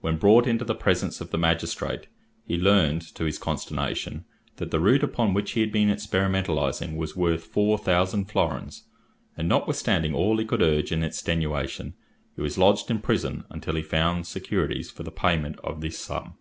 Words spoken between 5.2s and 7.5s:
which he had been experimentalising was worth